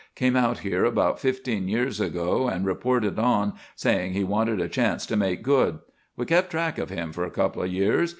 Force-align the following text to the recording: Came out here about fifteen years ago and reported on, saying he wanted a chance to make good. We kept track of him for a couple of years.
Came 0.15 0.35
out 0.35 0.57
here 0.61 0.83
about 0.83 1.19
fifteen 1.19 1.67
years 1.67 1.99
ago 1.99 2.47
and 2.47 2.65
reported 2.65 3.19
on, 3.19 3.53
saying 3.75 4.13
he 4.13 4.23
wanted 4.23 4.59
a 4.59 4.67
chance 4.67 5.05
to 5.05 5.15
make 5.15 5.43
good. 5.43 5.77
We 6.17 6.25
kept 6.25 6.49
track 6.49 6.79
of 6.79 6.89
him 6.89 7.11
for 7.13 7.23
a 7.23 7.29
couple 7.29 7.61
of 7.61 7.71
years. 7.71 8.09